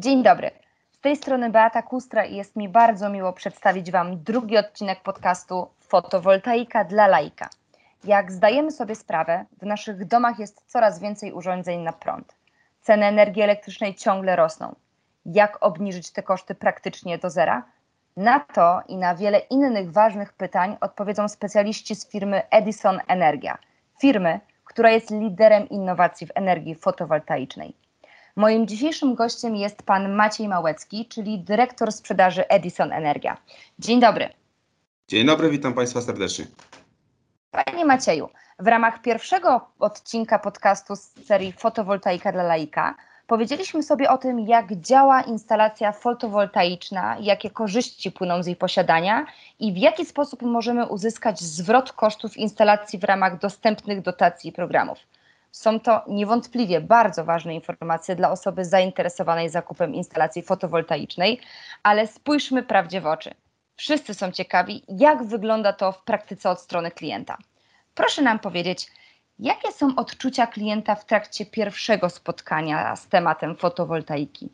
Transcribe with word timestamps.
Dzień 0.00 0.22
dobry. 0.22 0.50
Z 0.92 1.00
tej 1.00 1.16
strony 1.16 1.50
Beata 1.50 1.82
Kustra 1.82 2.24
i 2.24 2.36
jest 2.36 2.56
mi 2.56 2.68
bardzo 2.68 3.08
miło 3.08 3.32
przedstawić 3.32 3.90
Wam 3.90 4.22
drugi 4.22 4.56
odcinek 4.56 5.02
podcastu 5.02 5.66
Fotowoltaika 5.80 6.84
dla 6.84 7.06
laika. 7.06 7.48
Jak 8.04 8.32
zdajemy 8.32 8.70
sobie 8.70 8.94
sprawę, 8.94 9.44
w 9.58 9.66
naszych 9.66 10.04
domach 10.04 10.38
jest 10.38 10.64
coraz 10.66 11.00
więcej 11.00 11.32
urządzeń 11.32 11.80
na 11.80 11.92
prąd. 11.92 12.34
Ceny 12.80 13.06
energii 13.06 13.42
elektrycznej 13.42 13.94
ciągle 13.94 14.36
rosną. 14.36 14.74
Jak 15.26 15.58
obniżyć 15.60 16.10
te 16.10 16.22
koszty 16.22 16.54
praktycznie 16.54 17.18
do 17.18 17.30
zera? 17.30 17.64
Na 18.16 18.40
to 18.40 18.80
i 18.88 18.96
na 18.96 19.14
wiele 19.14 19.38
innych 19.38 19.92
ważnych 19.92 20.32
pytań 20.32 20.76
odpowiedzą 20.80 21.28
specjaliści 21.28 21.94
z 21.94 22.08
firmy 22.08 22.42
Edison 22.50 23.00
Energia, 23.06 23.58
firmy, 24.00 24.40
która 24.64 24.90
jest 24.90 25.10
liderem 25.10 25.68
innowacji 25.68 26.26
w 26.26 26.32
energii 26.34 26.74
fotowoltaicznej. 26.74 27.89
Moim 28.36 28.66
dzisiejszym 28.66 29.14
gościem 29.14 29.56
jest 29.56 29.82
pan 29.82 30.12
Maciej 30.12 30.48
Małecki, 30.48 31.06
czyli 31.06 31.38
dyrektor 31.38 31.92
sprzedaży 31.92 32.48
Edison 32.48 32.92
Energia. 32.92 33.36
Dzień 33.78 34.00
dobry. 34.00 34.28
Dzień 35.08 35.26
dobry, 35.26 35.50
witam 35.50 35.74
Państwa 35.74 36.00
serdecznie. 36.00 36.46
Panie 37.50 37.84
Macieju, 37.84 38.28
w 38.58 38.66
ramach 38.66 39.02
pierwszego 39.02 39.70
odcinka 39.78 40.38
podcastu 40.38 40.96
z 40.96 41.26
serii 41.26 41.52
Fotowoltaika 41.52 42.32
dla 42.32 42.42
laika 42.42 42.94
powiedzieliśmy 43.26 43.82
sobie 43.82 44.10
o 44.10 44.18
tym, 44.18 44.40
jak 44.40 44.72
działa 44.72 45.22
instalacja 45.22 45.92
fotowoltaiczna, 45.92 47.16
jakie 47.20 47.50
korzyści 47.50 48.10
płyną 48.10 48.42
z 48.42 48.46
jej 48.46 48.56
posiadania 48.56 49.26
i 49.58 49.72
w 49.72 49.76
jaki 49.76 50.06
sposób 50.06 50.42
możemy 50.42 50.86
uzyskać 50.86 51.40
zwrot 51.40 51.92
kosztów 51.92 52.36
instalacji 52.36 52.98
w 52.98 53.04
ramach 53.04 53.38
dostępnych 53.38 54.02
dotacji 54.02 54.50
i 54.50 54.52
programów. 54.52 54.98
Są 55.52 55.80
to 55.80 56.02
niewątpliwie 56.08 56.80
bardzo 56.80 57.24
ważne 57.24 57.54
informacje 57.54 58.16
dla 58.16 58.30
osoby 58.30 58.64
zainteresowanej 58.64 59.48
zakupem 59.48 59.94
instalacji 59.94 60.42
fotowoltaicznej, 60.42 61.40
ale 61.82 62.06
spójrzmy 62.06 62.62
prawdzie 62.62 63.00
w 63.00 63.06
oczy. 63.06 63.34
Wszyscy 63.76 64.14
są 64.14 64.32
ciekawi, 64.32 64.82
jak 64.88 65.24
wygląda 65.24 65.72
to 65.72 65.92
w 65.92 66.04
praktyce 66.04 66.50
od 66.50 66.60
strony 66.60 66.90
klienta. 66.90 67.38
Proszę 67.94 68.22
nam 68.22 68.38
powiedzieć, 68.38 68.86
jakie 69.38 69.72
są 69.72 69.94
odczucia 69.96 70.46
klienta 70.46 70.94
w 70.94 71.06
trakcie 71.06 71.46
pierwszego 71.46 72.10
spotkania 72.10 72.96
z 72.96 73.08
tematem 73.08 73.56
fotowoltaiki? 73.56 74.50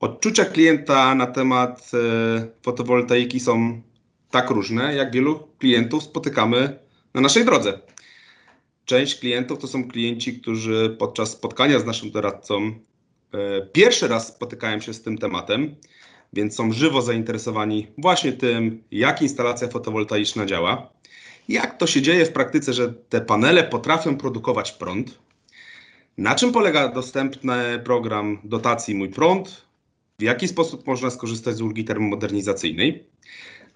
Odczucia 0.00 0.44
klienta 0.44 1.14
na 1.14 1.26
temat 1.26 1.90
e, 1.94 2.46
fotowoltaiki 2.62 3.40
są 3.40 3.82
tak 4.30 4.50
różne, 4.50 4.94
jak 4.94 5.12
wielu 5.12 5.48
klientów 5.58 6.02
spotykamy 6.02 6.78
na 7.14 7.20
naszej 7.20 7.44
drodze. 7.44 7.78
Część 8.86 9.18
klientów 9.18 9.58
to 9.58 9.68
są 9.68 9.88
klienci, 9.88 10.40
którzy 10.40 10.96
podczas 10.98 11.30
spotkania 11.30 11.80
z 11.80 11.84
naszym 11.84 12.10
doradcą 12.10 12.74
e, 13.34 13.66
pierwszy 13.72 14.08
raz 14.08 14.28
spotykają 14.28 14.80
się 14.80 14.94
z 14.94 15.02
tym 15.02 15.18
tematem, 15.18 15.76
więc 16.32 16.54
są 16.54 16.72
żywo 16.72 17.02
zainteresowani 17.02 17.86
właśnie 17.98 18.32
tym, 18.32 18.82
jak 18.90 19.22
instalacja 19.22 19.68
fotowoltaiczna 19.68 20.46
działa, 20.46 20.90
jak 21.48 21.78
to 21.78 21.86
się 21.86 22.02
dzieje 22.02 22.24
w 22.24 22.32
praktyce, 22.32 22.72
że 22.72 22.94
te 23.08 23.20
panele 23.20 23.64
potrafią 23.64 24.16
produkować 24.16 24.72
prąd, 24.72 25.18
na 26.18 26.34
czym 26.34 26.52
polega 26.52 26.88
dostępny 26.88 27.80
program 27.84 28.38
dotacji 28.44 28.94
Mój 28.94 29.08
Prąd, 29.08 29.66
w 30.18 30.22
jaki 30.22 30.48
sposób 30.48 30.86
można 30.86 31.10
skorzystać 31.10 31.56
z 31.56 31.60
ulgi 31.60 31.84
termomodernizacyjnej 31.84 33.06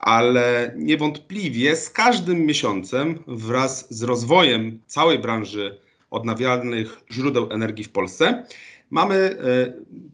ale 0.01 0.75
niewątpliwie 0.77 1.77
z 1.77 1.91
każdym 1.91 2.47
miesiącem 2.47 3.19
wraz 3.27 3.95
z 3.95 4.03
rozwojem 4.03 4.81
całej 4.87 5.19
branży 5.19 5.79
odnawialnych 6.11 7.01
źródeł 7.13 7.53
energii 7.53 7.85
w 7.85 7.91
Polsce 7.91 8.45
mamy 8.91 9.15
e, 9.15 9.37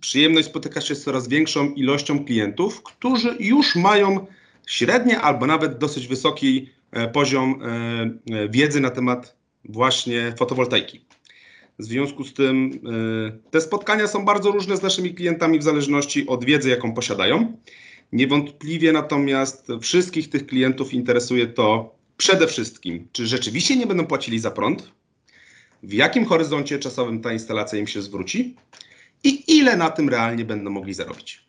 przyjemność 0.01 0.49
spotykać 0.49 0.89
się 0.89 0.95
z 0.95 1.05
coraz 1.05 1.29
większą 1.29 1.75
ilością 1.75 2.25
klientów, 2.25 2.83
którzy 2.83 3.37
już 3.41 3.77
mają 3.77 4.27
średni 4.67 5.15
albo 5.15 5.47
nawet 5.47 5.79
dosyć 5.79 6.07
wysoki 6.07 6.71
e, 6.93 7.09
poziom 7.09 7.63
e, 7.63 8.49
wiedzy 8.49 8.81
na 8.81 8.91
temat 8.91 9.37
właśnie 9.65 10.33
fotowoltaiki. 10.39 11.01
W 11.79 11.85
związku 11.85 12.25
z 12.25 12.35
tym 12.35 12.81
te 13.51 13.61
spotkania 13.61 14.07
są 14.07 14.25
bardzo 14.25 14.51
różne 14.51 14.77
z 14.77 14.83
naszymi 14.83 15.15
klientami 15.15 15.59
w 15.59 15.63
zależności 15.63 16.27
od 16.27 16.45
wiedzy, 16.45 16.71
jaką 16.71 16.95
posiadają. 16.95 17.57
Niewątpliwie 18.13 18.93
natomiast 18.93 19.69
wszystkich 19.83 20.31
tych 20.31 20.47
klientów 20.47 20.95
interesuje 20.95 21.47
to 21.47 21.97
przede 22.17 22.47
wszystkim, 22.47 23.09
czy 23.13 23.27
rzeczywiście 23.27 23.77
nie 23.77 23.87
będą 23.87 24.07
płacili 24.07 24.39
za 24.39 24.51
prąd, 24.51 24.91
w 25.83 25.93
jakim 25.93 26.25
horyzoncie 26.25 26.79
czasowym 26.79 27.21
ta 27.21 27.33
instalacja 27.33 27.79
im 27.79 27.87
się 27.87 28.03
zwróci 28.03 28.57
i 29.25 29.57
ile 29.59 29.77
na 29.77 29.91
tym 29.91 30.09
realnie 30.09 30.45
będą 30.45 30.71
mogli 30.71 30.95
zarobić. 30.95 31.46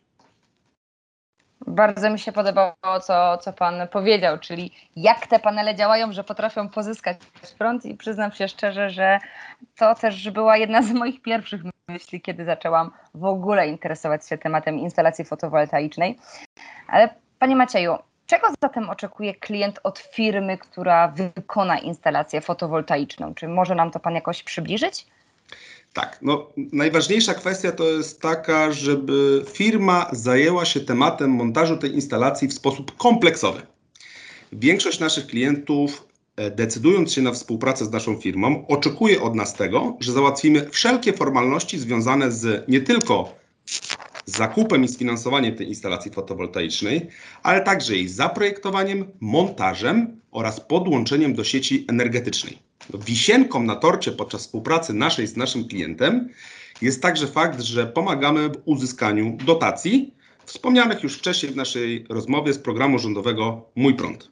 Bardzo 1.68 2.10
mi 2.10 2.20
się 2.20 2.32
podobało, 2.32 3.00
co, 3.04 3.38
co 3.38 3.54
Pan 3.54 3.88
powiedział, 3.88 4.38
czyli 4.40 4.72
jak 4.96 5.28
te 5.28 5.40
panele 5.40 5.76
działają, 5.76 6.12
że 6.12 6.24
potrafią 6.24 6.70
pozyskać 6.70 7.18
prąd 7.58 7.86
i 7.86 7.96
przyznam 7.96 8.32
się 8.32 8.48
szczerze, 8.48 8.90
że 8.90 9.20
to 9.76 9.96
też 9.96 10.30
była 10.30 10.58
jedna 10.58 10.82
z 10.82 10.92
moich 10.92 11.22
pierwszych 11.22 11.62
myśli, 11.90 12.22
kiedy 12.22 12.46
zaczęłam 12.46 12.92
w 13.14 13.26
ogóle 13.26 13.68
interesować 13.68 14.28
się 14.28 14.38
tematem 14.38 14.80
instalacji 14.80 15.26
fotowoltaicznej. 15.26 16.20
Ale 16.88 17.10
Panie 17.40 17.56
Macieju, 17.56 17.96
czego 18.26 18.48
zatem 18.64 18.90
oczekuje 18.90 19.36
klient 19.36 19.80
od 19.84 20.00
firmy, 20.00 20.58
która 20.58 21.08
wykona 21.08 21.80
instalację 21.80 22.42
fotowoltaiczną? 22.42 23.34
Czy 23.34 23.48
może 23.48 23.76
nam 23.76 23.92
to 23.92 24.00
Pan 24.00 24.16
jakoś 24.16 24.44
przybliżyć? 24.44 25.06
Tak, 25.97 26.19
no 26.22 26.50
najważniejsza 26.58 27.34
kwestia 27.34 27.72
to 27.72 27.84
jest 27.91 28.22
taka, 28.22 28.72
żeby 28.72 29.46
firma 29.53 30.09
zajęła 30.12 30.66
się 30.66 30.80
tematem 30.80 31.31
montażu 31.31 31.78
tej 31.78 31.94
instalacji 31.94 32.47
w 32.47 32.53
sposób 32.53 32.97
kompleksowy. 32.97 33.62
Większość 34.53 35.00
naszych 35.00 35.28
klientów, 35.28 36.07
e, 36.36 36.52
decydując 36.52 37.13
się 37.13 37.22
na 37.22 37.31
współpracę 37.31 37.86
z 37.86 37.91
naszą 37.91 38.18
firmą, 38.18 38.68
oczekuje 38.68 39.22
od 39.22 39.36
nas 39.36 39.53
tego, 39.53 39.97
że 40.00 40.12
załatwimy 40.12 40.69
wszelkie 40.69 41.13
formalności 41.13 41.80
związane 41.80 42.31
z 42.31 42.68
nie 42.68 42.81
tylko 42.81 43.36
zakupem 44.25 44.84
i 44.84 44.88
sfinansowaniem 44.88 45.56
tej 45.56 45.68
instalacji 45.68 46.12
fotowoltaicznej, 46.12 47.07
ale 47.44 47.62
także 47.62 47.96
jej 47.96 48.07
zaprojektowaniem, 48.09 49.12
montażem 49.19 50.22
oraz 50.31 50.59
podłączeniem 50.59 51.34
do 51.34 51.44
sieci 51.44 51.86
energetycznej. 51.90 52.67
Wisienką 52.94 53.64
na 53.64 53.76
torcie 53.76 54.12
podczas 54.12 54.42
współpracy 54.42 54.94
naszej 54.94 55.28
z 55.28 55.38
naszym 55.38 55.68
klientem 55.68 56.30
jest 56.82 57.02
także 57.02 57.28
fakt, 57.28 57.62
że 57.62 57.88
pomagamy 57.88 58.50
w 58.50 58.62
uzyskaniu 58.66 59.38
dotacji 59.46 60.14
wspomnianych 60.46 61.04
już 61.04 61.18
wcześniej 61.18 61.52
w 61.52 61.56
naszej 61.56 62.06
rozmowie 62.10 62.54
z 62.54 62.60
programu 62.60 63.00
rządowego 63.00 63.70
Mój 63.76 63.94
Prąd. 63.94 64.32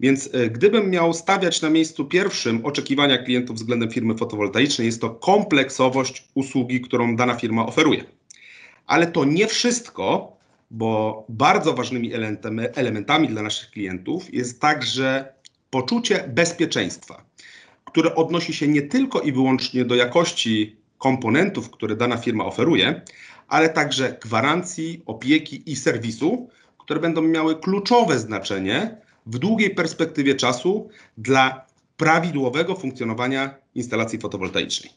Więc 0.00 0.30
e, 0.32 0.50
gdybym 0.50 0.90
miał 0.90 1.14
stawiać 1.14 1.62
na 1.62 1.70
miejscu 1.70 2.04
pierwszym 2.04 2.66
oczekiwania 2.66 3.18
klientów 3.18 3.56
względem 3.56 3.90
firmy 3.90 4.16
fotowoltaicznej, 4.16 4.86
jest 4.86 5.00
to 5.00 5.10
kompleksowość 5.10 6.28
usługi, 6.34 6.80
którą 6.80 7.16
dana 7.16 7.34
firma 7.34 7.66
oferuje. 7.66 8.04
Ale 8.86 9.06
to 9.06 9.24
nie 9.24 9.46
wszystko, 9.46 10.36
bo 10.70 11.24
bardzo 11.28 11.72
ważnymi 11.72 12.12
elementami 12.74 13.28
dla 13.28 13.42
naszych 13.42 13.70
klientów 13.70 14.34
jest 14.34 14.60
także 14.60 15.32
poczucie 15.70 16.24
bezpieczeństwa 16.28 17.23
które 17.94 18.14
odnosi 18.14 18.54
się 18.54 18.68
nie 18.68 18.82
tylko 18.82 19.20
i 19.20 19.32
wyłącznie 19.32 19.84
do 19.84 19.94
jakości 19.94 20.76
komponentów, 20.98 21.70
które 21.70 21.96
dana 21.96 22.16
firma 22.16 22.44
oferuje, 22.44 23.02
ale 23.48 23.68
także 23.68 24.18
gwarancji, 24.22 25.02
opieki 25.06 25.72
i 25.72 25.76
serwisu, 25.76 26.48
które 26.78 27.00
będą 27.00 27.22
miały 27.22 27.56
kluczowe 27.56 28.18
znaczenie 28.18 28.96
w 29.26 29.38
długiej 29.38 29.74
perspektywie 29.74 30.34
czasu 30.34 30.88
dla 31.18 31.66
prawidłowego 31.96 32.74
funkcjonowania 32.74 33.54
instalacji 33.74 34.18
fotowoltaicznej. 34.18 34.92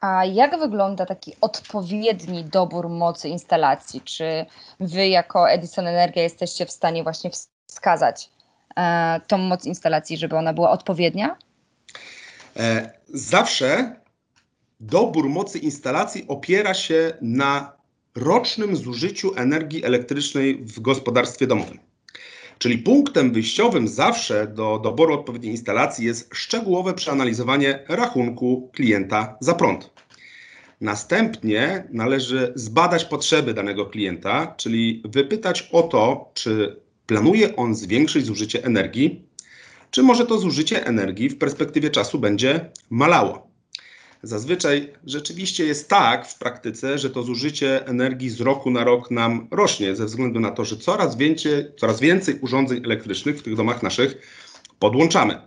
A 0.00 0.24
jak 0.24 0.58
wygląda 0.58 1.06
taki 1.06 1.32
odpowiedni 1.40 2.44
dobór 2.44 2.88
mocy 2.88 3.28
instalacji? 3.28 4.00
Czy 4.00 4.46
wy 4.80 5.08
jako 5.08 5.50
Edison 5.50 5.86
Energia 5.86 6.22
jesteście 6.22 6.66
w 6.66 6.70
stanie 6.70 7.02
właśnie 7.02 7.30
wskazać 7.66 8.30
tą 9.26 9.38
moc 9.38 9.66
instalacji, 9.66 10.16
żeby 10.16 10.36
ona 10.36 10.52
była 10.52 10.70
odpowiednia? 10.70 11.36
E, 12.56 12.90
zawsze 13.08 13.96
dobór 14.80 15.28
mocy 15.28 15.58
instalacji 15.58 16.24
opiera 16.28 16.74
się 16.74 17.12
na 17.20 17.72
rocznym 18.14 18.76
zużyciu 18.76 19.34
energii 19.36 19.84
elektrycznej 19.84 20.64
w 20.64 20.80
gospodarstwie 20.80 21.46
domowym. 21.46 21.78
Czyli 22.58 22.78
punktem 22.78 23.32
wyjściowym 23.32 23.88
zawsze 23.88 24.46
do 24.46 24.78
doboru 24.78 25.14
odpowiedniej 25.14 25.52
instalacji 25.52 26.06
jest 26.06 26.34
szczegółowe 26.34 26.94
przeanalizowanie 26.94 27.84
rachunku 27.88 28.70
klienta 28.72 29.36
za 29.40 29.54
prąd. 29.54 29.90
Następnie 30.80 31.84
należy 31.90 32.52
zbadać 32.56 33.04
potrzeby 33.04 33.54
danego 33.54 33.86
klienta, 33.86 34.54
czyli 34.56 35.02
wypytać 35.04 35.68
o 35.72 35.82
to, 35.82 36.30
czy 36.34 36.80
planuje 37.10 37.56
on 37.56 37.74
zwiększyć 37.74 38.26
zużycie 38.26 38.64
energii, 38.64 39.24
czy 39.90 40.02
może 40.02 40.26
to 40.26 40.38
zużycie 40.38 40.86
energii 40.86 41.28
w 41.28 41.38
perspektywie 41.38 41.90
czasu 41.90 42.18
będzie 42.18 42.70
malało. 42.90 43.50
Zazwyczaj 44.22 44.92
rzeczywiście 45.06 45.66
jest 45.66 45.88
tak 45.88 46.28
w 46.28 46.38
praktyce, 46.38 46.98
że 46.98 47.10
to 47.10 47.22
zużycie 47.22 47.86
energii 47.86 48.30
z 48.30 48.40
roku 48.40 48.70
na 48.70 48.84
rok 48.84 49.10
nam 49.10 49.48
rośnie, 49.50 49.96
ze 49.96 50.06
względu 50.06 50.40
na 50.40 50.50
to, 50.50 50.64
że 50.64 50.76
coraz 50.76 51.16
więcej, 51.16 51.64
coraz 51.76 52.00
więcej 52.00 52.38
urządzeń 52.40 52.84
elektrycznych 52.84 53.38
w 53.38 53.42
tych 53.42 53.56
domach 53.56 53.82
naszych 53.82 54.16
podłączamy. 54.78 55.40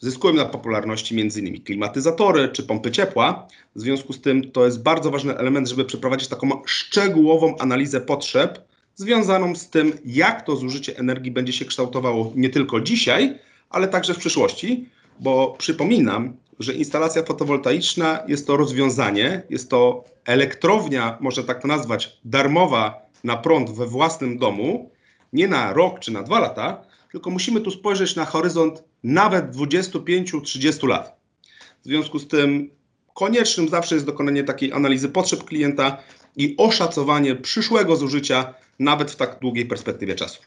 Zyskują 0.00 0.34
na 0.34 0.44
popularności 0.44 1.20
m.in. 1.20 1.64
klimatyzatory 1.64 2.48
czy 2.48 2.62
pompy 2.62 2.90
ciepła. 2.90 3.48
W 3.74 3.80
związku 3.80 4.12
z 4.12 4.20
tym 4.20 4.50
to 4.50 4.64
jest 4.64 4.82
bardzo 4.82 5.10
ważny 5.10 5.38
element, 5.38 5.68
żeby 5.68 5.84
przeprowadzić 5.84 6.28
taką 6.28 6.62
szczegółową 6.66 7.58
analizę 7.58 8.00
potrzeb 8.00 8.66
związaną 8.96 9.56
z 9.56 9.70
tym, 9.70 9.98
jak 10.04 10.42
to 10.42 10.56
zużycie 10.56 10.98
energii 10.98 11.30
będzie 11.30 11.52
się 11.52 11.64
kształtowało 11.64 12.32
nie 12.34 12.50
tylko 12.50 12.80
dzisiaj, 12.80 13.38
ale 13.70 13.88
także 13.88 14.14
w 14.14 14.18
przyszłości, 14.18 14.88
bo 15.20 15.54
przypominam, 15.58 16.36
że 16.58 16.74
instalacja 16.74 17.22
fotowoltaiczna 17.22 18.22
jest 18.28 18.46
to 18.46 18.56
rozwiązanie, 18.56 19.42
jest 19.50 19.70
to 19.70 20.04
elektrownia, 20.24 21.18
można 21.20 21.42
tak 21.42 21.62
to 21.62 21.68
nazwać, 21.68 22.18
darmowa 22.24 23.06
na 23.24 23.36
prąd 23.36 23.70
we 23.70 23.86
własnym 23.86 24.38
domu, 24.38 24.90
nie 25.32 25.48
na 25.48 25.72
rok 25.72 26.00
czy 26.00 26.12
na 26.12 26.22
dwa 26.22 26.40
lata, 26.40 26.82
tylko 27.12 27.30
musimy 27.30 27.60
tu 27.60 27.70
spojrzeć 27.70 28.16
na 28.16 28.24
horyzont 28.24 28.84
nawet 29.04 29.56
25-30 29.56 30.88
lat. 30.88 31.16
W 31.82 31.88
związku 31.88 32.18
z 32.18 32.28
tym 32.28 32.70
koniecznym 33.14 33.68
zawsze 33.68 33.94
jest 33.94 34.06
dokonanie 34.06 34.44
takiej 34.44 34.72
analizy 34.72 35.08
potrzeb 35.08 35.44
klienta 35.44 35.98
i 36.36 36.54
oszacowanie 36.58 37.36
przyszłego 37.36 37.96
zużycia 37.96 38.54
nawet 38.78 39.10
w 39.10 39.16
tak 39.16 39.38
długiej 39.40 39.66
perspektywie 39.66 40.14
czasu. 40.14 40.42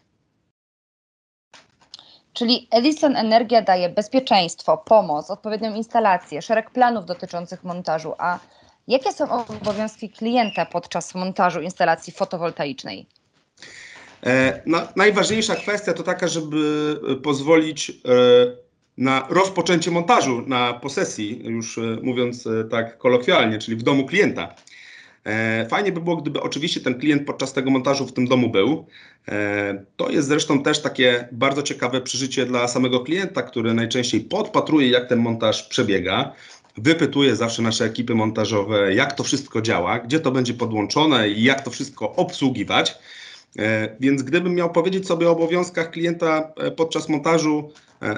Czyli 2.33 2.68
Edison 2.71 3.15
Energia 3.15 3.62
daje 3.62 3.89
bezpieczeństwo, 3.89 4.77
pomoc, 4.77 5.30
odpowiednią 5.30 5.75
instalację, 5.75 6.41
szereg 6.41 6.69
planów 6.71 7.06
dotyczących 7.06 7.63
montażu. 7.63 8.13
A 8.18 8.39
jakie 8.88 9.13
są 9.13 9.45
obowiązki 9.45 10.09
klienta 10.09 10.65
podczas 10.65 11.15
montażu 11.15 11.62
instalacji 11.62 12.13
fotowoltaicznej? 12.13 13.06
E, 14.25 14.62
na, 14.65 14.88
najważniejsza 14.95 15.56
kwestia 15.56 15.94
to 15.94 16.03
taka, 16.03 16.27
żeby 16.27 16.95
pozwolić 17.24 17.89
e, 17.89 17.94
na 18.97 19.27
rozpoczęcie 19.30 19.92
montażu 19.92 20.44
na 20.47 20.74
posesji, 20.74 21.42
już 21.44 21.77
e, 21.77 21.81
mówiąc 22.01 22.47
e, 22.47 22.63
tak 22.63 22.97
kolokwialnie, 22.97 23.57
czyli 23.57 23.77
w 23.77 23.83
domu 23.83 24.06
klienta. 24.06 24.56
E, 25.25 25.66
fajnie 25.69 25.92
by 25.92 26.01
było, 26.01 26.18
gdyby 26.18 26.42
oczywiście 26.42 26.81
ten 26.81 27.00
klient 27.00 27.25
podczas 27.27 27.54
tego 27.54 27.71
montażu 27.71 28.07
w 28.07 28.13
tym 28.13 28.27
domu 28.27 28.50
był. 28.50 28.86
E, 29.27 29.86
to 29.98 30.10
jest 30.10 30.27
zresztą 30.27 30.63
też 30.63 30.81
takie 30.81 31.27
bardzo 31.31 31.63
ciekawe 31.63 32.01
przeżycie 32.01 32.45
dla 32.45 32.68
samego 32.68 33.00
klienta, 33.00 33.42
który 33.42 33.74
najczęściej 33.74 34.21
podpatruje, 34.21 34.89
jak 34.89 35.10
ten 35.10 35.19
montaż 35.19 35.63
przebiega. 35.63 36.33
Wypytuje 36.77 37.36
zawsze 37.36 37.62
nasze 37.62 37.86
ekipy 37.86 38.16
montażowe, 38.16 38.94
jak 38.94 39.13
to 39.13 39.24
wszystko 39.24 39.62
działa, 39.62 40.00
gdzie 40.00 40.19
to 40.19 40.31
będzie 40.31 40.54
podłączone 40.54 41.30
i 41.30 41.44
jak 41.44 41.62
to 41.62 41.71
wszystko 41.71 42.16
obsługiwać. 42.16 42.98
E, 43.60 43.95
więc 44.00 44.24
gdybym 44.24 44.56
miał 44.56 44.71
powiedzieć 44.71 45.07
sobie 45.07 45.27
o 45.27 45.31
obowiązkach 45.31 45.92
klienta 45.92 46.54
podczas 46.75 47.10
montażu, 47.10 47.71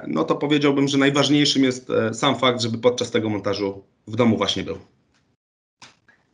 no 0.08 0.24
to 0.24 0.36
powiedziałbym, 0.36 0.88
że 0.88 0.98
najważniejszym 0.98 1.64
jest 1.64 1.88
sam 2.14 2.40
fakt, 2.40 2.62
żeby 2.62 2.78
podczas 2.78 3.12
tego 3.12 3.30
montażu 3.30 3.84
w 4.08 4.16
domu 4.16 4.38
właśnie 4.38 4.64
był 4.64 4.78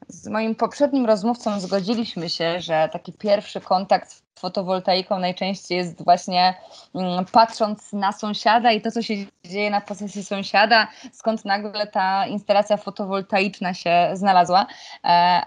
z 0.08 0.28
moim 0.28 0.56
poprzednim 0.56 1.06
rozmówcą 1.06 1.60
zgodziliśmy 1.60 2.30
się, 2.30 2.62
że 2.62 2.90
taki 2.94 3.14
pierwszy 3.14 3.62
kontakt 3.62 4.12
z 4.12 4.24
fotowoltaiką 4.40 5.20
najczęściej 5.20 5.78
jest 5.78 6.04
właśnie 6.04 6.54
mm, 6.96 7.26
patrząc 7.26 7.94
na 7.94 8.12
sąsiada 8.12 8.72
i 8.72 8.82
to, 8.82 8.92
co 8.92 9.02
się 9.02 9.14
dzieje 9.46 9.70
na 9.70 9.82
posesji 9.82 10.24
sąsiada, 10.24 10.88
skąd 11.14 11.46
nagle 11.46 11.88
ta 11.88 12.28
instalacja 12.28 12.78
fotowoltaiczna 12.78 13.74
się 13.74 14.10
znalazła. 14.14 14.68
E, 15.04 15.42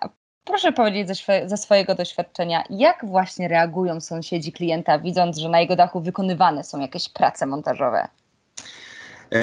proszę 0.45 0.73
powiedzieć 0.73 1.09
ze, 1.09 1.49
ze, 1.49 1.57
swojego 1.57 1.95
doświadczenia, 1.95 2.65
jak 2.71 3.07
właśnie 3.07 3.49
reagują 3.49 4.01
sąsiedzi 4.01 4.53
klienta, 4.53 4.99
widząc, 4.99 5.39
że 5.39 5.49
na 5.49 5.61
jego 5.61 5.77
dachu 5.77 6.01
wykonywane 6.01 6.65
są 6.65 6.81
jakieś 6.81 7.09
prace 7.09 7.47
montażowe? 7.47 8.09
E, 9.33 9.43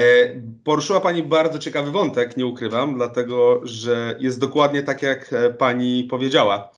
poruszyła 0.64 1.02
Pani 1.02 1.24
bardzo 1.24 1.60
ciekawy 1.60 1.92
wątek, 1.92 2.38
nie 2.38 2.46
ukrywam, 2.46 2.96
dlatego 2.96 3.62
że 3.64 4.16
jest 4.20 4.40
dokładnie 4.40 4.84
tak, 4.84 5.02
jak 5.02 5.34
e, 5.34 5.54
Pani 5.54 6.04
powiedziała. 6.04 6.72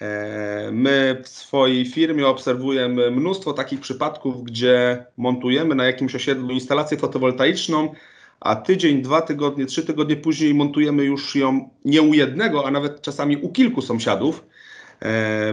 E, 0.00 0.68
my 0.72 1.22
w 1.24 1.28
swojej 1.28 1.86
firmie 1.86 2.26
obserwujemy 2.26 3.10
mnóstwo 3.10 3.52
takich 3.52 3.80
przypadków, 3.80 4.44
gdzie 4.44 5.04
montujemy 5.16 5.74
na 5.74 5.84
jakimś 5.84 6.14
osiedlu 6.14 6.50
instalację 6.50 6.98
fotowoltaiczną, 6.98 7.94
a 8.40 8.56
tydzień, 8.56 9.02
dwa 9.02 9.22
tygodnie, 9.22 9.66
trzy 9.66 9.86
tygodnie 9.86 10.16
później 10.16 10.54
montujemy 10.54 11.04
już 11.04 11.36
ją 11.36 11.70
nie 11.84 12.02
u 12.02 12.14
jednego, 12.14 12.66
a 12.66 12.70
nawet 12.70 13.02
czasami 13.02 13.36
u 13.36 13.52
kilku 13.52 13.82
sąsiadów, 13.82 14.44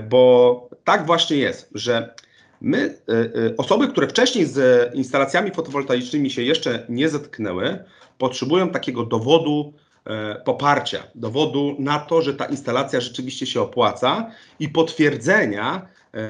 bo 0.10 0.70
tak 0.84 1.06
właśnie 1.06 1.38
jest, 1.38 1.70
że 1.74 2.16
My, 2.62 2.78
e, 2.78 3.14
e, 3.14 3.58
osoby, 3.58 3.88
które 3.88 4.08
wcześniej 4.08 4.46
z 4.46 4.94
instalacjami 4.96 5.52
fotowoltaicznymi 5.52 6.30
się 6.30 6.42
jeszcze 6.42 6.86
nie 6.90 7.10
zetknęły, 7.10 7.84
potrzebują 8.18 8.70
takiego 8.70 9.06
dowodu 9.06 9.74
e, 10.06 10.36
poparcia, 10.36 11.04
dowodu 11.16 11.76
na 11.80 12.00
to, 12.00 12.22
że 12.22 12.34
ta 12.34 12.46
instalacja 12.46 13.02
rzeczywiście 13.02 13.46
się 13.46 13.62
opłaca 13.62 14.32
i 14.60 14.70
potwierdzenia 14.70 15.88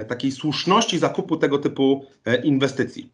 takiej 0.08 0.32
słuszności 0.32 1.00
zakupu 1.00 1.38
tego 1.38 1.58
typu 1.58 2.06
inwestycji. 2.44 3.10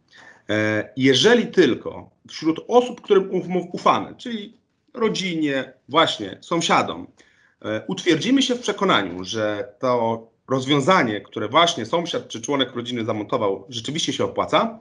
Jeżeli 0.97 1.47
tylko 1.47 2.09
wśród 2.29 2.59
osób, 2.67 3.01
którym 3.01 3.29
ufamy, 3.71 4.15
czyli 4.17 4.57
rodzinie, 4.93 5.73
właśnie 5.89 6.37
sąsiadom, 6.41 7.07
utwierdzimy 7.87 8.41
się 8.41 8.55
w 8.55 8.59
przekonaniu, 8.59 9.23
że 9.23 9.73
to 9.79 10.30
rozwiązanie, 10.51 11.21
które 11.21 11.47
właśnie 11.47 11.85
sąsiad 11.85 12.27
czy 12.27 12.41
członek 12.41 12.75
rodziny 12.75 13.05
zamontował, 13.05 13.65
rzeczywiście 13.69 14.13
się 14.13 14.25
opłaca, 14.25 14.79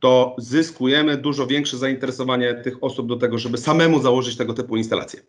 to 0.00 0.36
zyskujemy 0.38 1.16
dużo 1.16 1.46
większe 1.46 1.76
zainteresowanie 1.76 2.54
tych 2.54 2.84
osób 2.84 3.08
do 3.08 3.16
tego, 3.16 3.38
żeby 3.38 3.58
samemu 3.58 4.00
założyć 4.00 4.36
tego 4.36 4.54
typu 4.54 4.76
instalacje. 4.76 5.20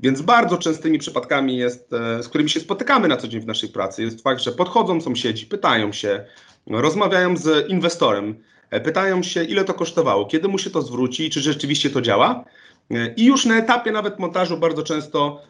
Więc 0.00 0.22
bardzo 0.22 0.58
częstymi 0.58 0.98
przypadkami 0.98 1.56
jest, 1.56 1.92
e, 1.92 2.22
z 2.22 2.28
którymi 2.28 2.50
się 2.50 2.60
spotykamy 2.60 3.08
na 3.08 3.16
co 3.16 3.28
dzień 3.28 3.40
w 3.40 3.46
naszej 3.46 3.68
pracy, 3.68 4.02
jest 4.02 4.22
fakt, 4.22 4.42
że 4.42 4.52
podchodzą 4.52 5.00
sąsiedzi, 5.00 5.46
pytają 5.46 5.92
się, 5.92 6.24
rozmawiają 6.66 7.36
z 7.36 7.70
inwestorem, 7.70 8.34
e, 8.70 8.80
pytają 8.80 9.22
się, 9.22 9.44
ile 9.44 9.64
to 9.64 9.74
kosztowało, 9.74 10.26
kiedy 10.26 10.48
mu 10.48 10.58
się 10.58 10.70
to 10.70 10.82
zwróci, 10.82 11.30
czy 11.30 11.40
rzeczywiście 11.40 11.90
to 11.90 12.00
działa. 12.00 12.44
E, 12.90 13.14
I 13.14 13.24
już 13.24 13.44
na 13.44 13.58
etapie 13.58 13.92
nawet 13.92 14.18
montażu 14.18 14.56
bardzo 14.56 14.82
często 14.82 15.42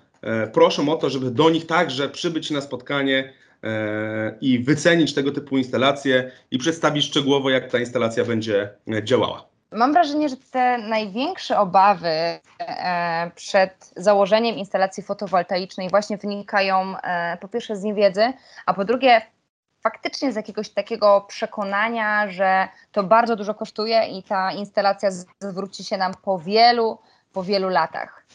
proszą 0.53 0.89
o 0.89 0.97
to, 0.97 1.11
żeby 1.11 1.31
do 1.31 1.51
nich 1.51 1.67
także 1.67 2.09
przybyć 2.09 2.51
na 2.51 2.61
spotkanie, 2.61 3.33
i 4.41 4.59
wycenić 4.59 5.15
tego 5.15 5.33
typu 5.33 5.59
instalacje 5.59 6.31
i 6.51 6.59
przedstawić 6.59 7.05
szczegółowo, 7.05 7.51
jak 7.51 7.71
ta 7.71 7.79
instalacja 7.79 8.25
będzie 8.25 8.71
e, 8.93 9.05
działała. 9.05 9.45
Mam 9.73 9.93
wrażenie, 9.93 10.29
że 10.29 10.37
te 10.37 10.79
największe 10.79 11.59
obawy 11.59 12.09
e, 12.09 13.31
przed 13.35 13.93
założeniem 13.97 14.57
instalacji 14.57 15.03
fotowoltaicznej 15.03 15.91
właśnie 15.91 16.17
wynikają 16.17 16.95
po 17.41 17.49
pierwsze 17.49 17.77
z 17.77 17.83
niewiedzy, 17.83 18.33
a 18.67 18.75
po 18.75 18.85
drugie 18.85 19.23
faktycznie 19.83 20.33
z 20.33 20.37
jakiegoś 20.37 20.71
takiego 20.71 21.25
przekonania, 21.29 22.29
że 22.29 22.69
to 22.93 23.03
bardzo 23.03 23.37
dużo 23.37 23.55
kosztuje 23.55 24.07
i 24.07 24.23
ta 24.23 24.53
instalacja 24.53 25.11
zwróci 25.41 25.85
się 25.85 25.97
nam 25.97 26.13
po 26.23 26.39
wielu, 26.39 26.99
po 27.33 27.43
wielu 27.43 27.69
latach. 27.69 28.27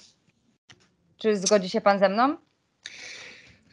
Czy 1.17 1.37
zgodzi 1.37 1.69
się 1.69 1.81
Pan 1.81 1.99
ze 1.99 2.09
mną? 2.09 2.37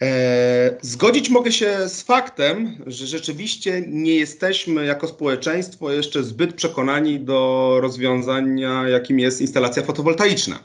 E, 0.03 0.77
zgodzić 0.83 1.31
mogę 1.31 1.53
się 1.53 1.89
z 1.89 2.03
faktem, 2.03 2.77
że 2.87 3.07
rzeczywiście 3.07 3.85
nie 3.89 4.15
jesteśmy 4.15 4.87
jako 4.87 5.09
społeczeństwo 5.09 5.93
jeszcze 5.93 6.25
zbyt 6.25 6.55
przekonani 6.55 7.21
do 7.21 7.79
rozwiązania, 7.81 8.89
jakim 8.89 9.21
jest 9.21 9.41
instalacja 9.41 9.83
fotowoltaiczna. 9.83 10.59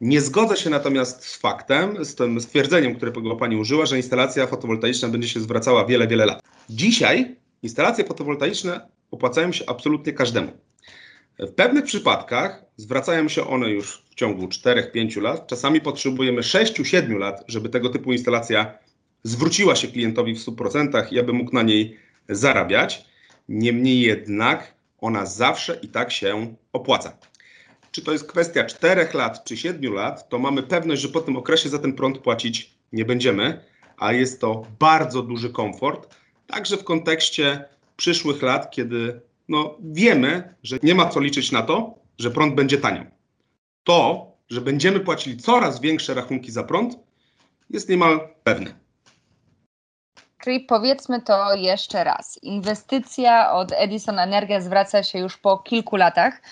Nie 0.00 0.20
zgodzę 0.20 0.56
się 0.56 0.70
natomiast 0.70 1.24
z 1.24 1.36
faktem, 1.36 2.04
z 2.04 2.14
tym 2.14 2.40
stwierdzeniem, 2.40 2.96
którego 2.96 3.36
Pani 3.36 3.56
użyła, 3.56 3.86
że 3.86 3.96
instalacja 3.96 4.46
fotowoltaiczna 4.46 5.08
będzie 5.08 5.28
się 5.28 5.40
zwracała 5.40 5.84
wiele, 5.84 6.08
wiele 6.08 6.26
lat. 6.26 6.42
Dzisiaj 6.70 7.36
instalacje 7.62 8.04
fotowoltaiczne 8.04 8.80
opłacają 9.10 9.52
się 9.52 9.64
absolutnie 9.66 10.12
każdemu. 10.12 10.52
W 11.38 11.50
pewnych 11.50 11.84
przypadkach 11.84 12.64
zwracają 12.76 13.28
się 13.28 13.46
one 13.46 13.70
już 13.70 14.05
ciągu 14.16 14.46
4-5 14.46 15.22
lat. 15.22 15.46
Czasami 15.46 15.80
potrzebujemy 15.80 16.40
6-7 16.40 17.18
lat, 17.18 17.44
żeby 17.48 17.68
tego 17.68 17.88
typu 17.88 18.12
instalacja 18.12 18.78
zwróciła 19.22 19.76
się 19.76 19.88
klientowi 19.88 20.34
w 20.34 20.46
100% 20.46 21.12
i 21.12 21.18
aby 21.18 21.32
mógł 21.32 21.54
na 21.54 21.62
niej 21.62 21.96
zarabiać. 22.28 23.04
Niemniej 23.48 24.00
jednak 24.00 24.74
ona 24.98 25.26
zawsze 25.26 25.78
i 25.82 25.88
tak 25.88 26.12
się 26.12 26.54
opłaca. 26.72 27.18
Czy 27.90 28.02
to 28.02 28.12
jest 28.12 28.26
kwestia 28.26 28.64
4 28.64 29.08
lat 29.14 29.44
czy 29.44 29.56
7 29.56 29.92
lat, 29.92 30.28
to 30.28 30.38
mamy 30.38 30.62
pewność, 30.62 31.02
że 31.02 31.08
po 31.08 31.20
tym 31.20 31.36
okresie 31.36 31.68
za 31.68 31.78
ten 31.78 31.92
prąd 31.92 32.18
płacić 32.18 32.70
nie 32.92 33.04
będziemy, 33.04 33.60
a 33.98 34.12
jest 34.12 34.40
to 34.40 34.66
bardzo 34.78 35.22
duży 35.22 35.50
komfort, 35.50 36.14
także 36.46 36.76
w 36.76 36.84
kontekście 36.84 37.64
przyszłych 37.96 38.42
lat, 38.42 38.70
kiedy 38.70 39.20
no, 39.48 39.78
wiemy, 39.84 40.54
że 40.62 40.78
nie 40.82 40.94
ma 40.94 41.08
co 41.08 41.20
liczyć 41.20 41.52
na 41.52 41.62
to, 41.62 41.94
że 42.18 42.30
prąd 42.30 42.54
będzie 42.54 42.78
tanią. 42.78 43.15
To 43.86 44.36
że 44.50 44.60
będziemy 44.60 45.00
płacili 45.00 45.36
coraz 45.36 45.80
większe 45.80 46.14
rachunki 46.14 46.52
za 46.52 46.64
prąd, 46.64 46.98
jest 47.70 47.88
niemal 47.88 48.28
pewne. 48.44 48.74
Czyli 50.38 50.60
powiedzmy 50.60 51.22
to 51.22 51.54
jeszcze 51.54 52.04
raz. 52.04 52.38
Inwestycja 52.42 53.52
od 53.52 53.72
Edison 53.72 54.18
Energia 54.18 54.60
zwraca 54.60 55.02
się 55.02 55.18
już 55.18 55.36
po 55.36 55.58
kilku 55.58 55.96
latach. 55.96 56.42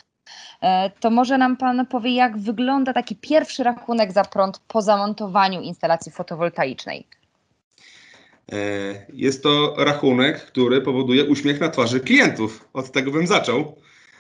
E, 0.62 0.90
to 0.90 1.10
może 1.10 1.38
nam 1.38 1.56
Pan 1.56 1.86
powie, 1.86 2.14
jak 2.14 2.38
wygląda 2.38 2.92
taki 2.92 3.16
pierwszy 3.16 3.64
rachunek 3.64 4.12
za 4.12 4.24
prąd 4.24 4.58
po 4.68 4.82
zamontowaniu 4.82 5.60
instalacji 5.60 6.12
fotowoltaicznej? 6.12 7.06
E, 8.52 8.56
jest 9.12 9.42
to 9.42 9.74
rachunek, 9.78 10.46
który 10.46 10.80
powoduje 10.80 11.24
uśmiech 11.24 11.60
na 11.60 11.68
twarzy 11.68 12.00
klientów. 12.00 12.68
Od 12.72 12.92
tego 12.92 13.10
bym 13.10 13.26
zaczął. 13.26 13.76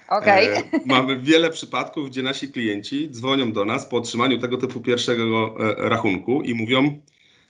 Okej. 0.08 0.48
E, 0.48 0.62
mamy 0.86 1.20
wiele 1.20 1.50
przypadków, 1.50 2.10
gdzie 2.10 2.22
nasi 2.22 2.48
klienci 2.48 3.10
dzwonią 3.10 3.52
do 3.52 3.64
nas 3.64 3.86
po 3.86 3.96
otrzymaniu 3.96 4.38
tego 4.38 4.56
typu 4.56 4.80
pierwszego 4.80 5.54
e, 5.60 5.88
rachunku 5.88 6.42
i 6.42 6.54
mówią: 6.54 7.00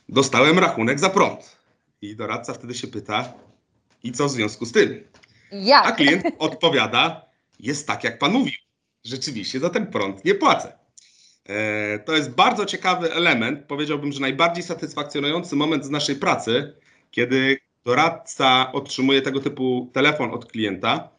Dostałem 0.09 0.59
rachunek 0.59 1.01
za 1.01 1.11
prąd. 1.11 1.57
I 2.03 2.17
doradca 2.17 2.55
wtedy 2.55 2.75
się 2.75 2.87
pyta: 2.87 3.33
I 4.03 4.13
co 4.13 4.27
w 4.27 4.31
związku 4.31 4.67
z 4.67 4.73
tym? 4.73 5.05
A 5.53 5.57
Jak? 5.57 5.97
klient 5.97 6.25
odpowiada: 6.39 7.25
Jest 7.61 7.87
tak, 7.87 8.05
jak 8.05 8.19
pan 8.19 8.33
mówił. 8.33 8.55
Rzeczywiście 9.05 9.61
za 9.61 9.71
ten 9.71 9.87
prąd 9.87 10.25
nie 10.25 10.35
płacę. 10.35 10.73
E, 11.49 11.99
To 11.99 12.17
jest 12.17 12.31
bardzo 12.31 12.67
ciekawy 12.67 13.13
element. 13.13 13.65
Powiedziałbym, 13.67 14.13
że 14.13 14.21
najbardziej 14.21 14.65
satysfakcjonujący 14.65 15.57
moment 15.57 15.85
z 15.85 15.91
naszej 15.91 16.17
pracy, 16.17 16.75
kiedy 17.11 17.59
doradca 17.85 18.73
otrzymuje 18.73 19.23
tego 19.23 19.41
typu 19.41 19.91
telefon 19.93 20.31
od 20.31 20.47
klienta, 20.53 21.14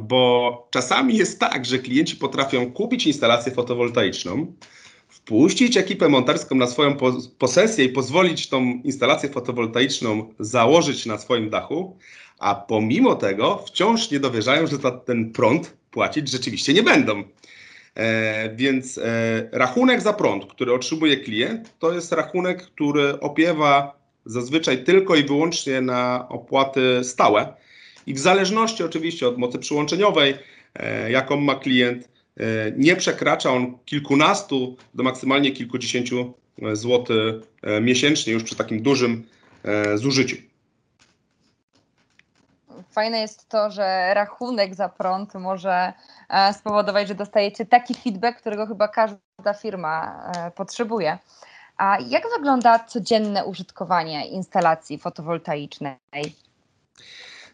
bo 0.00 0.68
czasami 0.70 1.16
jest 1.16 1.40
tak, 1.40 1.64
że 1.64 1.78
klienci 1.78 2.16
potrafią 2.16 2.72
kupić 2.72 3.06
instalację 3.06 3.52
fotowoltaiczną, 3.52 4.52
wpuścić 5.08 5.76
ekipę 5.76 6.08
monterską 6.08 6.54
na 6.54 6.66
swoją 6.66 6.96
pos- 6.96 7.28
posesję 7.38 7.84
i 7.84 7.88
pozwolić 7.88 8.48
tą 8.48 8.80
instalację 8.84 9.28
fotowoltaiczną 9.28 10.34
założyć 10.38 11.06
na 11.06 11.18
swoim 11.18 11.50
dachu, 11.50 11.96
a 12.38 12.54
pomimo 12.54 13.14
tego 13.14 13.64
wciąż 13.66 14.10
nie 14.10 14.20
dowierzają, 14.20 14.66
że 14.66 14.76
za 14.76 14.90
ten 14.90 15.32
prąd 15.32 15.76
płacić 15.90 16.30
rzeczywiście 16.30 16.74
nie 16.74 16.82
będą. 16.82 17.24
E, 17.94 18.54
więc 18.54 18.98
e, 18.98 19.48
rachunek 19.52 20.00
za 20.00 20.12
prąd, 20.12 20.46
który 20.46 20.72
otrzymuje 20.72 21.16
klient, 21.16 21.78
to 21.78 21.92
jest 21.92 22.12
rachunek, 22.12 22.62
który 22.62 23.20
opiewa 23.20 23.98
zazwyczaj 24.26 24.84
tylko 24.84 25.16
i 25.16 25.24
wyłącznie 25.24 25.80
na 25.80 26.26
opłaty 26.28 27.00
stałe. 27.02 27.54
I 28.08 28.14
w 28.14 28.18
zależności 28.18 28.84
oczywiście 28.84 29.28
od 29.28 29.38
mocy 29.38 29.58
przyłączeniowej, 29.58 30.38
e, 30.74 31.10
jaką 31.10 31.36
ma 31.36 31.54
klient, 31.54 32.08
e, 32.36 32.42
nie 32.76 32.96
przekracza 32.96 33.50
on 33.50 33.78
kilkunastu 33.84 34.76
do 34.94 35.02
maksymalnie 35.02 35.52
kilkudziesięciu 35.52 36.34
e, 36.62 36.76
złotych 36.76 37.34
miesięcznie 37.80 38.32
już 38.32 38.42
przy 38.44 38.56
takim 38.56 38.82
dużym 38.82 39.26
zużyciu. 39.94 40.36
Fajne 42.90 43.20
jest 43.20 43.48
to, 43.48 43.70
że 43.70 44.14
rachunek 44.14 44.74
za 44.74 44.88
prąd 44.88 45.34
może 45.34 45.92
spowodować, 46.52 47.08
że 47.08 47.14
dostajecie 47.14 47.66
taki 47.66 47.94
feedback, 47.94 48.40
którego 48.40 48.66
chyba 48.66 48.88
każda 48.88 49.54
firma 49.62 50.22
potrzebuje. 50.54 51.18
A 51.76 51.98
jak 52.08 52.22
wygląda 52.36 52.78
codzienne 52.78 53.44
użytkowanie 53.44 54.26
instalacji 54.26 54.98
fotowoltaicznej? 54.98 55.96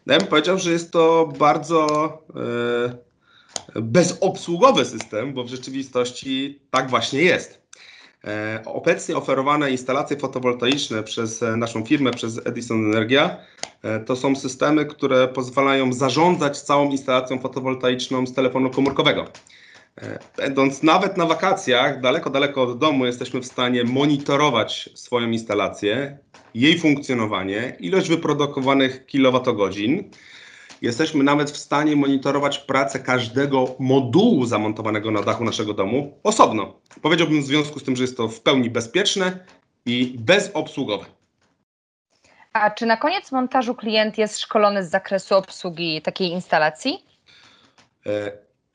Ja 0.05 0.17
bym 0.17 0.27
powiedział, 0.27 0.57
że 0.57 0.71
jest 0.71 0.91
to 0.91 1.33
bardzo 1.39 2.07
e, 3.75 3.81
bezobsługowy 3.81 4.85
system, 4.85 5.33
bo 5.33 5.43
w 5.43 5.49
rzeczywistości 5.49 6.59
tak 6.71 6.89
właśnie 6.89 7.21
jest. 7.21 7.65
E, 8.27 8.61
obecnie 8.65 9.17
oferowane 9.17 9.71
instalacje 9.71 10.17
fotowoltaiczne 10.17 11.03
przez 11.03 11.43
e, 11.43 11.57
naszą 11.57 11.85
firmę, 11.85 12.11
przez 12.11 12.41
Edison 12.45 12.85
Energia, 12.85 13.37
e, 13.83 13.99
to 13.99 14.15
są 14.15 14.35
systemy, 14.35 14.85
które 14.85 15.27
pozwalają 15.27 15.93
zarządzać 15.93 16.61
całą 16.61 16.91
instalacją 16.91 17.39
fotowoltaiczną 17.39 18.27
z 18.27 18.33
telefonu 18.33 18.69
komórkowego. 18.69 19.25
E, 20.01 20.19
Będąc 20.37 20.83
nawet 20.83 21.17
na 21.17 21.25
wakacjach, 21.25 22.01
daleko, 22.01 22.29
daleko 22.29 22.63
od 22.63 22.79
domu, 22.79 23.05
jesteśmy 23.05 23.41
w 23.41 23.45
stanie 23.45 23.83
monitorować 23.83 24.89
swoją 24.95 25.29
instalację, 25.29 26.17
jej 26.53 26.79
funkcjonowanie, 26.79 27.75
ilość 27.79 28.09
wyprodukowanych 28.09 29.05
kilowatogodzin. 29.05 30.11
Jesteśmy 30.81 31.23
nawet 31.23 31.51
w 31.51 31.57
stanie 31.57 31.95
monitorować 31.95 32.59
pracę 32.59 32.99
każdego 32.99 33.75
modułu 33.79 34.45
zamontowanego 34.45 35.11
na 35.11 35.21
dachu 35.21 35.43
naszego 35.43 35.73
domu 35.73 36.19
osobno. 36.23 36.79
Powiedziałbym 37.01 37.41
w 37.41 37.45
związku 37.45 37.79
z 37.79 37.83
tym, 37.83 37.95
że 37.95 38.03
jest 38.03 38.17
to 38.17 38.27
w 38.27 38.41
pełni 38.41 38.69
bezpieczne 38.69 39.39
i 39.85 40.15
bezobsługowe. 40.19 41.05
A 42.53 42.71
czy 42.71 42.85
na 42.85 42.97
koniec 42.97 43.31
montażu 43.31 43.75
klient 43.75 44.17
jest 44.17 44.39
szkolony 44.39 44.83
z 44.83 44.89
zakresu 44.89 45.35
obsługi 45.35 46.01
takiej 46.01 46.31
instalacji? 46.31 47.05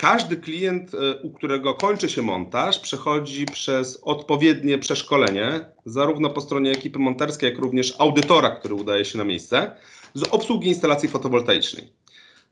Każdy 0.01 0.37
klient, 0.37 0.95
e, 0.95 1.23
u 1.23 1.31
którego 1.31 1.75
kończy 1.75 2.09
się 2.09 2.23
montaż, 2.23 2.79
przechodzi 2.79 3.47
przez 3.47 4.01
odpowiednie 4.03 4.79
przeszkolenie, 4.79 5.61
zarówno 5.85 6.31
po 6.31 6.41
stronie 6.41 6.71
ekipy 6.71 6.99
monterskiej, 6.99 7.51
jak 7.51 7.59
również 7.59 7.95
audytora, 7.99 8.51
który 8.51 8.75
udaje 8.75 9.05
się 9.05 9.19
na 9.19 9.25
miejsce, 9.25 9.71
z 10.15 10.23
obsługi 10.23 10.69
instalacji 10.69 11.09
fotowoltaicznej. 11.09 11.93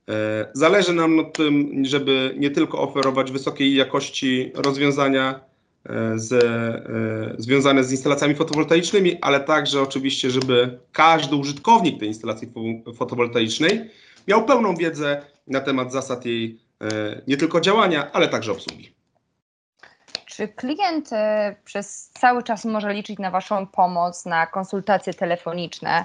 E, 0.08 0.46
Zależy 0.52 0.92
nam 0.92 1.16
na 1.16 1.24
tym, 1.24 1.82
żeby 1.84 2.34
nie 2.38 2.50
tylko 2.50 2.82
oferować 2.82 3.32
wysokiej 3.32 3.74
jakości 3.74 4.52
rozwiązania 4.54 5.40
e, 5.86 6.18
z, 6.18 6.44
związane 7.38 7.84
z 7.84 7.92
instalacjami 7.92 8.34
fotowoltaicznymi, 8.34 9.16
ale 9.20 9.40
także 9.40 9.82
oczywiście, 9.82 10.30
żeby 10.30 10.78
każdy 10.92 11.36
użytkownik 11.36 11.98
tej 11.98 12.08
instalacji 12.08 12.48
fo- 12.48 12.94
fotowoltaicznej 12.94 13.90
miał 14.28 14.44
pełną 14.44 14.76
wiedzę 14.76 15.22
na 15.46 15.60
temat 15.60 15.92
zasad 15.92 16.26
jej 16.26 16.67
nie 17.26 17.36
tylko 17.36 17.60
działania, 17.60 18.12
ale 18.12 18.28
także 18.28 18.52
obsługi. 18.52 18.98
Czy 20.38 20.48
klient 20.48 21.12
e, 21.12 21.56
przez 21.64 22.08
cały 22.08 22.42
czas 22.42 22.64
może 22.64 22.94
liczyć 22.94 23.18
na 23.18 23.30
Waszą 23.30 23.66
pomoc, 23.66 24.26
na 24.26 24.46
konsultacje 24.46 25.14
telefoniczne? 25.14 26.04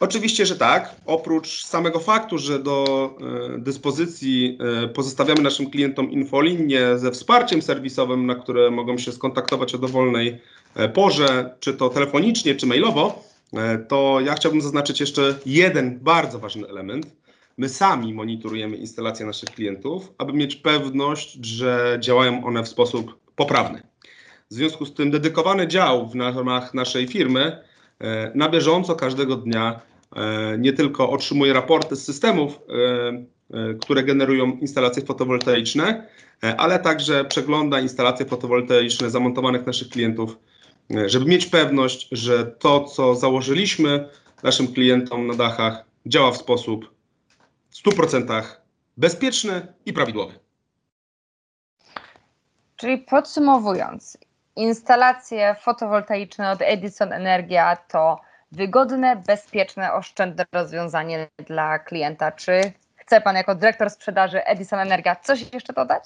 Oczywiście, 0.00 0.46
że 0.46 0.56
tak. 0.56 0.96
Oprócz 1.06 1.64
samego 1.64 2.00
faktu, 2.00 2.38
że 2.38 2.58
do 2.58 3.10
e, 3.54 3.58
dyspozycji 3.58 4.58
e, 4.84 4.88
pozostawiamy 4.88 5.42
naszym 5.42 5.70
klientom 5.70 6.10
infolinię 6.10 6.98
ze 6.98 7.10
wsparciem 7.10 7.62
serwisowym, 7.62 8.26
na 8.26 8.34
które 8.34 8.70
mogą 8.70 8.98
się 8.98 9.12
skontaktować 9.12 9.74
o 9.74 9.78
dowolnej 9.78 10.40
e, 10.74 10.88
porze, 10.88 11.54
czy 11.60 11.74
to 11.74 11.88
telefonicznie, 11.88 12.54
czy 12.54 12.66
mailowo, 12.66 13.24
e, 13.52 13.78
to 13.78 14.20
ja 14.20 14.34
chciałbym 14.34 14.60
zaznaczyć 14.60 15.00
jeszcze 15.00 15.38
jeden 15.46 15.98
bardzo 16.00 16.38
ważny 16.38 16.68
element. 16.68 17.06
My 17.60 17.68
sami 17.68 18.14
monitorujemy 18.14 18.76
instalacje 18.76 19.26
naszych 19.26 19.50
klientów, 19.50 20.12
aby 20.18 20.32
mieć 20.32 20.56
pewność, 20.56 21.46
że 21.46 21.98
działają 22.00 22.44
one 22.44 22.62
w 22.62 22.68
sposób 22.68 23.18
poprawny. 23.36 23.82
W 24.50 24.54
związku 24.54 24.86
z 24.86 24.94
tym 24.94 25.10
dedykowany 25.10 25.68
dział 25.68 26.08
w 26.08 26.14
ramach 26.14 26.74
naszej 26.74 27.08
firmy 27.08 27.62
e, 27.98 28.32
na 28.34 28.48
bieżąco 28.48 28.94
każdego 28.94 29.36
dnia 29.36 29.80
e, 30.16 30.58
nie 30.58 30.72
tylko 30.72 31.10
otrzymuje 31.10 31.52
raporty 31.52 31.96
z 31.96 32.04
systemów, 32.04 32.58
e, 33.50 33.74
które 33.74 34.02
generują 34.02 34.52
instalacje 34.52 35.02
fotowoltaiczne, 35.02 36.06
ale 36.56 36.78
także 36.78 37.24
przegląda 37.24 37.80
instalacje 37.80 38.26
fotowoltaiczne 38.26 39.10
zamontowanych 39.10 39.66
naszych 39.66 39.88
klientów, 39.88 40.38
żeby 41.06 41.26
mieć 41.26 41.46
pewność, 41.46 42.08
że 42.12 42.46
to, 42.46 42.84
co 42.84 43.14
założyliśmy 43.14 44.08
naszym 44.42 44.68
klientom 44.68 45.26
na 45.26 45.34
dachach, 45.34 45.84
działa 46.06 46.30
w 46.30 46.36
sposób 46.36 46.99
100% 47.72 48.42
bezpieczny 48.96 49.66
i 49.86 49.92
prawidłowy. 49.92 50.38
Czyli 52.76 52.98
podsumowując, 52.98 54.18
instalacje 54.56 55.56
fotowoltaiczne 55.62 56.50
od 56.50 56.58
Edison 56.62 57.12
Energia 57.12 57.76
to 57.76 58.20
wygodne, 58.52 59.22
bezpieczne, 59.26 59.92
oszczędne 59.92 60.44
rozwiązanie 60.52 61.28
dla 61.46 61.78
klienta. 61.78 62.32
Czy 62.32 62.72
chce 62.96 63.20
Pan 63.20 63.36
jako 63.36 63.54
dyrektor 63.54 63.90
sprzedaży 63.90 64.44
Edison 64.44 64.80
Energia 64.80 65.16
coś 65.16 65.52
jeszcze 65.52 65.72
dodać? 65.72 66.04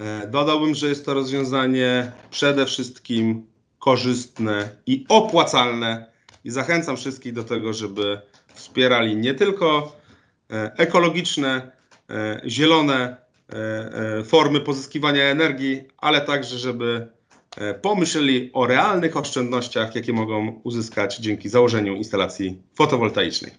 E, 0.00 0.26
Dodałbym, 0.26 0.74
że 0.74 0.88
jest 0.88 1.06
to 1.06 1.14
rozwiązanie 1.14 2.12
przede 2.30 2.66
wszystkim 2.66 3.46
korzystne 3.78 4.68
i 4.86 5.06
opłacalne 5.08 6.06
i 6.44 6.50
zachęcam 6.50 6.96
wszystkich 6.96 7.32
do 7.32 7.44
tego, 7.44 7.72
żeby 7.72 8.20
wspierali 8.54 9.16
nie 9.16 9.34
tylko 9.34 9.92
ekologiczne, 10.76 11.70
e, 12.10 12.40
zielone 12.46 13.16
e, 13.52 13.56
e, 14.18 14.24
formy 14.24 14.60
pozyskiwania 14.60 15.24
energii, 15.24 15.84
ale 15.98 16.20
także, 16.20 16.58
żeby 16.58 17.08
e, 17.56 17.74
pomyśleli 17.74 18.50
o 18.52 18.66
realnych 18.66 19.16
oszczędnościach, 19.16 19.94
jakie 19.94 20.12
mogą 20.12 20.60
uzyskać 20.64 21.18
dzięki 21.18 21.48
założeniu 21.48 21.94
instalacji 21.94 22.62
fotowoltaicznej. 22.74 23.52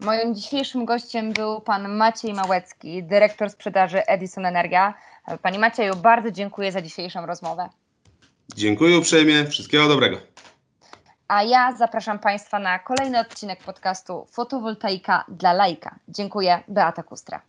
Moim 0.00 0.34
dzisiejszym 0.34 0.84
gościem 0.84 1.32
był 1.32 1.60
pan 1.60 1.96
Maciej 1.96 2.34
Małecki, 2.34 3.02
dyrektor 3.02 3.50
sprzedaży 3.50 4.06
Edison 4.06 4.46
Energia. 4.46 4.94
Panie 5.42 5.58
Macieju, 5.58 5.96
bardzo 5.96 6.30
dziękuję 6.30 6.72
za 6.72 6.82
dzisiejszą 6.82 7.26
rozmowę. 7.26 7.68
Dziękuję 8.56 8.98
uprzejmie, 8.98 9.46
wszystkiego 9.46 9.88
dobrego. 9.88 10.29
A 11.30 11.42
ja 11.42 11.72
zapraszam 11.72 12.18
Państwa 12.18 12.58
na 12.58 12.78
kolejny 12.78 13.20
odcinek 13.20 13.62
podcastu 13.62 14.26
Fotowoltaika 14.30 15.24
dla 15.28 15.52
lajka. 15.52 15.94
Dziękuję, 16.08 16.62
Beata 16.68 17.02
Kustra. 17.02 17.40